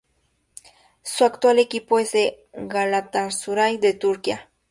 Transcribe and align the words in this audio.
Su 1.03 1.25
actual 1.25 1.59
equipo 1.59 1.99
es 1.99 2.15
el 2.15 2.33
Galatasaray 2.55 3.77
de 3.77 3.93
Turquía. 3.93 4.49